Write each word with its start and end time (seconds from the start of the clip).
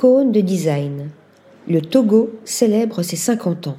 icône 0.00 0.32
de 0.32 0.40
design. 0.40 1.10
Le 1.68 1.82
Togo 1.82 2.30
célèbre 2.46 3.02
ses 3.02 3.16
50 3.16 3.66
ans. 3.66 3.76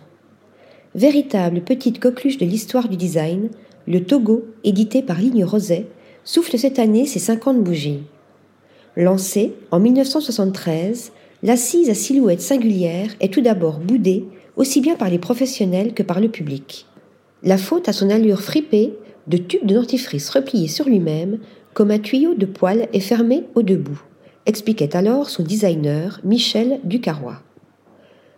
Véritable 0.93 1.61
petite 1.61 1.99
coqueluche 1.99 2.37
de 2.37 2.45
l'histoire 2.45 2.89
du 2.89 2.95
design, 2.95 3.49
le 3.87 4.03
Togo, 4.03 4.45
édité 4.63 5.01
par 5.01 5.19
Ligne 5.19 5.43
Roset, 5.43 5.87
souffle 6.23 6.59
cette 6.59 6.77
année 6.77 7.07
ses 7.07 7.17
50 7.17 7.63
bougies. 7.63 8.03
Lancé 8.95 9.55
en 9.71 9.79
1973, 9.79 11.11
l'assise 11.41 11.89
à 11.89 11.95
silhouette 11.95 12.41
singulière 12.41 13.09
est 13.19 13.33
tout 13.33 13.41
d'abord 13.41 13.79
boudée 13.79 14.25
aussi 14.57 14.79
bien 14.79 14.93
par 14.93 15.09
les 15.09 15.17
professionnels 15.17 15.95
que 15.95 16.03
par 16.03 16.19
le 16.19 16.29
public. 16.29 16.85
La 17.41 17.57
faute 17.57 17.89
à 17.89 17.93
son 17.93 18.11
allure 18.11 18.43
fripée, 18.43 18.93
de 19.25 19.37
tube 19.37 19.65
de 19.65 19.73
dentifrice 19.73 20.29
replié 20.29 20.67
sur 20.67 20.85
lui-même, 20.85 21.39
comme 21.73 21.89
un 21.89 21.97
tuyau 21.97 22.35
de 22.35 22.45
poêle 22.45 22.89
est 22.93 22.99
fermé 22.99 23.45
au 23.55 23.63
debout, 23.63 24.03
expliquait 24.45 24.95
alors 24.95 25.29
son 25.29 25.43
designer 25.43 26.19
Michel 26.23 26.79
Ducarrois. 26.83 27.41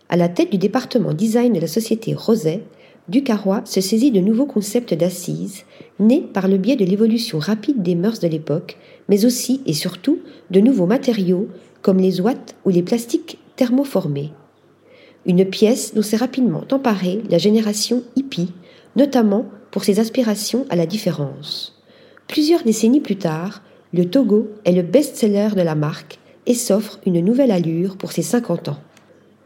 À 0.08 0.16
la 0.16 0.28
tête 0.28 0.50
du 0.50 0.58
département 0.58 1.14
design 1.14 1.52
de 1.52 1.60
la 1.60 1.66
société 1.66 2.14
Roset, 2.14 2.62
Ducarrois 3.08 3.62
se 3.64 3.80
saisit 3.80 4.10
de 4.10 4.20
nouveaux 4.20 4.46
concepts 4.46 4.94
d'assises, 4.94 5.64
nés 5.98 6.22
par 6.22 6.48
le 6.48 6.56
biais 6.56 6.76
de 6.76 6.84
l'évolution 6.84 7.38
rapide 7.38 7.82
des 7.82 7.94
mœurs 7.94 8.20
de 8.20 8.28
l'époque, 8.28 8.76
mais 9.08 9.24
aussi 9.24 9.60
et 9.66 9.74
surtout 9.74 10.20
de 10.50 10.60
nouveaux 10.60 10.86
matériaux 10.86 11.48
comme 11.82 11.98
les 11.98 12.20
ouates 12.20 12.54
ou 12.64 12.70
les 12.70 12.82
plastiques 12.82 13.38
thermoformés. 13.56 14.32
Une 15.26 15.44
pièce 15.44 15.94
dont 15.94 16.02
s'est 16.02 16.16
rapidement 16.16 16.64
emparée 16.70 17.22
la 17.30 17.38
génération 17.38 18.02
hippie, 18.16 18.52
notamment 18.96 19.46
pour 19.70 19.84
ses 19.84 20.00
aspirations 20.00 20.66
à 20.70 20.76
la 20.76 20.86
différence. 20.86 21.82
Plusieurs 22.28 22.62
décennies 22.62 23.00
plus 23.00 23.16
tard, 23.16 23.62
le 23.94 24.10
Togo 24.10 24.48
est 24.64 24.72
le 24.72 24.82
best-seller 24.82 25.50
de 25.54 25.62
la 25.62 25.76
marque 25.76 26.18
et 26.46 26.54
s'offre 26.54 26.98
une 27.06 27.20
nouvelle 27.20 27.52
allure 27.52 27.96
pour 27.96 28.10
ses 28.10 28.22
50 28.22 28.70
ans. 28.70 28.80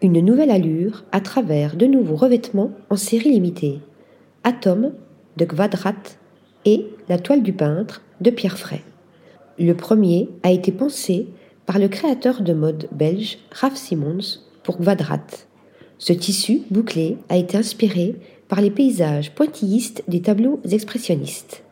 Une 0.00 0.20
nouvelle 0.24 0.50
allure 0.50 1.04
à 1.12 1.20
travers 1.20 1.76
de 1.76 1.84
nouveaux 1.84 2.16
revêtements 2.16 2.72
en 2.88 2.96
série 2.96 3.30
limitée. 3.30 3.80
Atom 4.44 4.92
de 5.36 5.44
Quadrat 5.44 5.92
et 6.64 6.86
la 7.10 7.18
toile 7.18 7.42
du 7.42 7.52
peintre 7.52 8.02
de 8.22 8.30
Pierre 8.30 8.56
Fray. 8.56 8.80
Le 9.58 9.74
premier 9.74 10.30
a 10.42 10.50
été 10.50 10.72
pensé 10.72 11.26
par 11.66 11.78
le 11.78 11.88
créateur 11.88 12.40
de 12.40 12.54
mode 12.54 12.88
belge 12.90 13.40
Raf 13.52 13.76
Simons 13.76 14.38
pour 14.62 14.78
Quadrat. 14.78 15.26
Ce 15.98 16.14
tissu 16.14 16.62
bouclé 16.70 17.18
a 17.28 17.36
été 17.36 17.58
inspiré 17.58 18.16
par 18.48 18.62
les 18.62 18.70
paysages 18.70 19.34
pointillistes 19.34 20.04
des 20.08 20.22
tableaux 20.22 20.58
expressionnistes. 20.70 21.64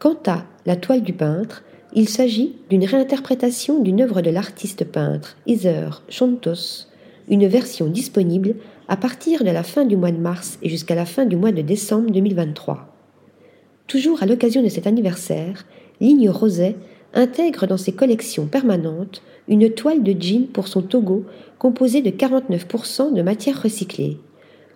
Quant 0.00 0.18
à 0.26 0.44
la 0.66 0.74
toile 0.74 1.02
du 1.02 1.12
peintre, 1.12 1.62
il 1.96 2.10
s'agit 2.10 2.54
d'une 2.68 2.84
réinterprétation 2.84 3.80
d'une 3.80 4.02
œuvre 4.02 4.20
de 4.20 4.28
l'artiste 4.28 4.84
peintre 4.84 5.38
Iser 5.46 5.88
Chontos, 6.10 6.88
une 7.26 7.46
version 7.46 7.86
disponible 7.86 8.56
à 8.86 8.98
partir 8.98 9.42
de 9.42 9.50
la 9.50 9.62
fin 9.62 9.86
du 9.86 9.96
mois 9.96 10.12
de 10.12 10.18
mars 10.18 10.58
et 10.62 10.68
jusqu'à 10.68 10.94
la 10.94 11.06
fin 11.06 11.24
du 11.24 11.36
mois 11.36 11.52
de 11.52 11.62
décembre 11.62 12.10
2023. 12.10 12.94
Toujours 13.86 14.22
à 14.22 14.26
l'occasion 14.26 14.62
de 14.62 14.68
cet 14.68 14.86
anniversaire, 14.86 15.64
Ligne 16.02 16.28
Roset 16.28 16.76
intègre 17.14 17.66
dans 17.66 17.78
ses 17.78 17.92
collections 17.92 18.44
permanentes 18.44 19.22
une 19.48 19.70
toile 19.70 20.02
de 20.02 20.14
jean 20.20 20.48
pour 20.52 20.68
son 20.68 20.82
Togo 20.82 21.24
composée 21.58 22.02
de 22.02 22.10
49% 22.10 23.14
de 23.14 23.22
matière 23.22 23.62
recyclée. 23.62 24.18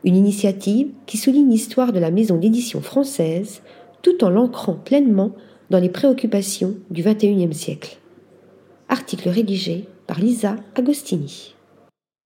Une 0.04 0.16
initiative 0.16 0.88
qui 1.04 1.18
souligne 1.18 1.50
l'histoire 1.50 1.92
de 1.92 2.00
la 2.00 2.10
maison 2.10 2.38
d'édition 2.38 2.80
française 2.80 3.60
tout 4.00 4.24
en 4.24 4.30
l'ancrant 4.30 4.72
pleinement 4.72 5.32
dans 5.70 5.78
les 5.78 5.88
préoccupations 5.88 6.74
du 6.90 7.02
XXIe 7.02 7.54
siècle. 7.54 7.98
Article 8.88 9.28
rédigé 9.28 9.88
par 10.06 10.18
Lisa 10.18 10.56
Agostini. 10.74 11.54